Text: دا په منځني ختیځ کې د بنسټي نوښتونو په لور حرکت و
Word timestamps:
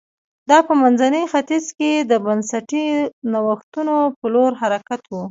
دا 0.49 0.59
په 0.67 0.73
منځني 0.81 1.23
ختیځ 1.31 1.65
کې 1.77 1.91
د 2.11 2.13
بنسټي 2.25 2.85
نوښتونو 3.31 3.95
په 4.19 4.25
لور 4.33 4.51
حرکت 4.61 5.01
و 5.07 5.13